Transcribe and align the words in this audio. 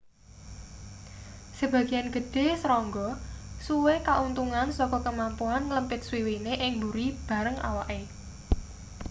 sebagean 1.59 2.07
gedhe 2.15 2.45
serangga 2.61 3.07
suwe 3.65 3.95
kauntungan 4.07 4.67
saka 4.77 4.97
kemampuan 5.05 5.61
nglempit 5.67 6.01
swiwine 6.07 6.53
ing 6.65 6.73
buri 6.81 7.07
bareng 7.29 7.57
awake 7.69 8.01